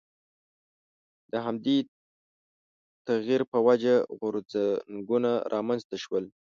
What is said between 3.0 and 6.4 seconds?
تغییر په وجه غورځنګونه رامنځته شول.